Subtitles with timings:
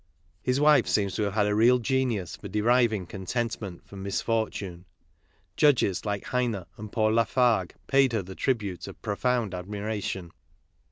[0.41, 4.85] His wife seems to have had a real genius for deriving contentment from misfortune;
[5.55, 10.31] judges like Heine and Paul Lafargue paid her the tribute of profound admiration.